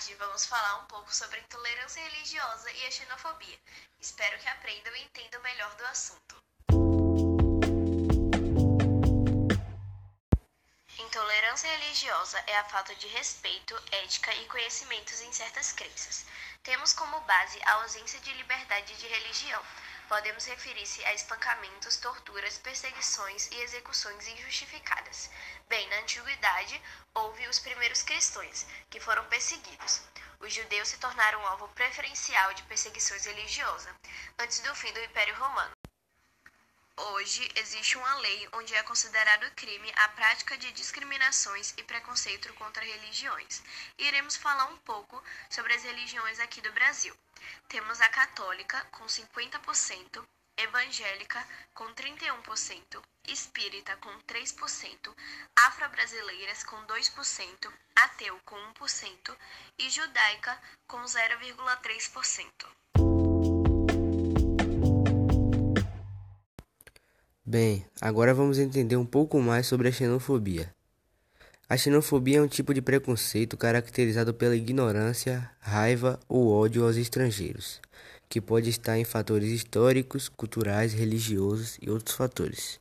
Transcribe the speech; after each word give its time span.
tarde 0.00 0.14
vamos 0.14 0.46
falar 0.46 0.76
um 0.78 0.86
pouco 0.86 1.14
sobre 1.14 1.38
a 1.38 1.42
intolerância 1.42 2.02
religiosa 2.02 2.72
e 2.72 2.86
a 2.86 2.90
xenofobia. 2.90 3.58
Espero 4.00 4.38
que 4.38 4.48
aprendam 4.48 4.96
e 4.96 5.02
entendam 5.02 5.42
melhor 5.42 5.74
do 5.74 5.84
assunto. 5.84 6.36
Intolerância 10.98 11.68
religiosa 11.76 12.42
é 12.46 12.56
a 12.56 12.64
falta 12.64 12.94
de 12.94 13.08
respeito, 13.08 13.74
ética 13.92 14.34
e 14.36 14.46
conhecimentos 14.46 15.20
em 15.20 15.32
certas 15.34 15.72
crenças. 15.72 16.24
Temos 16.62 16.94
como 16.94 17.20
base 17.20 17.60
a 17.64 17.72
ausência 17.74 18.20
de 18.20 18.32
liberdade 18.32 18.96
de 18.96 19.06
religião. 19.06 19.62
Podemos 20.10 20.44
referir-se 20.44 21.04
a 21.04 21.14
espancamentos, 21.14 21.96
torturas, 21.98 22.58
perseguições 22.58 23.48
e 23.52 23.60
execuções 23.62 24.26
injustificadas. 24.26 25.30
Bem, 25.68 25.88
na 25.88 26.00
antiguidade 26.00 26.82
houve 27.14 27.46
os 27.46 27.60
primeiros 27.60 28.02
cristãos, 28.02 28.66
que 28.90 28.98
foram 28.98 29.24
perseguidos. 29.26 30.02
Os 30.40 30.52
judeus 30.52 30.88
se 30.88 30.98
tornaram 30.98 31.46
alvo 31.46 31.68
preferencial 31.68 32.52
de 32.54 32.64
perseguições 32.64 33.24
religiosas, 33.24 33.94
antes 34.36 34.58
do 34.58 34.74
fim 34.74 34.92
do 34.92 35.00
Império 35.04 35.36
Romano. 35.36 35.79
Hoje 37.08 37.50
existe 37.54 37.96
uma 37.96 38.14
lei 38.16 38.48
onde 38.52 38.74
é 38.74 38.82
considerado 38.82 39.50
crime 39.52 39.90
a 39.96 40.08
prática 40.08 40.56
de 40.58 40.70
discriminações 40.72 41.72
e 41.78 41.82
preconceito 41.82 42.52
contra 42.54 42.84
religiões. 42.84 43.62
Iremos 43.96 44.36
falar 44.36 44.66
um 44.66 44.76
pouco 44.78 45.22
sobre 45.48 45.72
as 45.72 45.82
religiões 45.82 46.38
aqui 46.40 46.60
do 46.60 46.72
Brasil. 46.72 47.16
Temos 47.68 48.02
a 48.02 48.08
católica 48.10 48.84
com 48.90 49.06
50%, 49.06 50.22
evangélica 50.58 51.46
com 51.72 51.86
31%, 51.94 53.02
espírita 53.28 53.96
com 53.96 54.10
3%, 54.20 55.16
afro-brasileiras 55.56 56.62
com 56.64 56.76
2%, 56.86 57.72
ateu 57.96 58.38
com 58.44 58.56
1% 58.74 59.36
e 59.78 59.88
judaica 59.88 60.60
com 60.86 61.02
0,3%. 61.02 63.09
Bem, 67.50 67.84
agora 68.00 68.32
vamos 68.32 68.60
entender 68.60 68.94
um 68.94 69.04
pouco 69.04 69.40
mais 69.40 69.66
sobre 69.66 69.88
a 69.88 69.90
xenofobia. 69.90 70.72
A 71.68 71.76
xenofobia 71.76 72.38
é 72.38 72.40
um 72.40 72.46
tipo 72.46 72.72
de 72.72 72.80
preconceito 72.80 73.56
caracterizado 73.56 74.32
pela 74.32 74.54
ignorância, 74.54 75.50
raiva 75.58 76.20
ou 76.28 76.48
ódio 76.48 76.84
aos 76.84 76.96
estrangeiros, 76.96 77.80
que 78.28 78.40
pode 78.40 78.70
estar 78.70 78.96
em 79.00 79.04
fatores 79.04 79.50
históricos, 79.50 80.28
culturais, 80.28 80.92
religiosos 80.94 81.76
e 81.82 81.90
outros 81.90 82.14
fatores. 82.14 82.78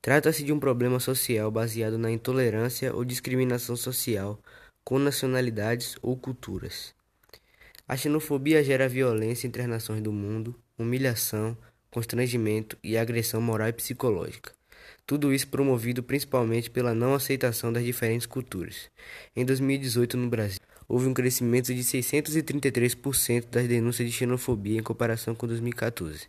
Trata-se 0.00 0.42
de 0.42 0.52
um 0.52 0.58
problema 0.58 0.98
social 0.98 1.48
baseado 1.48 1.96
na 1.96 2.10
intolerância 2.10 2.92
ou 2.92 3.04
discriminação 3.04 3.76
social 3.76 4.36
com 4.82 4.98
nacionalidades 4.98 5.94
ou 6.02 6.16
culturas. 6.16 6.92
A 7.86 7.96
xenofobia 7.96 8.64
gera 8.64 8.88
violência 8.88 9.46
entre 9.46 9.62
as 9.62 9.68
nações 9.68 10.02
do 10.02 10.12
mundo, 10.12 10.58
humilhação, 10.76 11.56
constrangimento 11.92 12.76
e 12.82 12.96
agressão 12.96 13.40
moral 13.40 13.68
e 13.68 13.72
psicológica. 13.72 14.50
Tudo 15.06 15.32
isso 15.32 15.46
promovido 15.46 16.02
principalmente 16.02 16.70
pela 16.70 16.94
não 16.94 17.14
aceitação 17.14 17.72
das 17.72 17.84
diferentes 17.84 18.26
culturas. 18.26 18.90
Em 19.36 19.44
2018, 19.44 20.16
no 20.16 20.28
Brasil, 20.28 20.60
houve 20.88 21.06
um 21.06 21.14
crescimento 21.14 21.72
de 21.74 21.82
633% 21.82 23.46
das 23.50 23.68
denúncias 23.68 24.08
de 24.08 24.16
xenofobia 24.16 24.78
em 24.78 24.82
comparação 24.82 25.34
com 25.34 25.46
2014. 25.46 26.28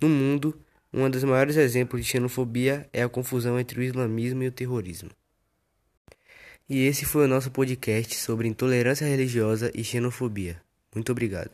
No 0.00 0.08
mundo, 0.08 0.58
um 0.92 1.08
dos 1.10 1.24
maiores 1.24 1.56
exemplos 1.56 2.02
de 2.02 2.10
xenofobia 2.10 2.88
é 2.92 3.02
a 3.02 3.08
confusão 3.08 3.58
entre 3.60 3.80
o 3.80 3.82
islamismo 3.82 4.42
e 4.42 4.48
o 4.48 4.52
terrorismo. 4.52 5.10
E 6.68 6.86
esse 6.86 7.04
foi 7.04 7.26
o 7.26 7.28
nosso 7.28 7.50
podcast 7.50 8.14
sobre 8.14 8.48
intolerância 8.48 9.06
religiosa 9.06 9.70
e 9.74 9.84
xenofobia. 9.84 10.62
Muito 10.94 11.12
obrigado. 11.12 11.50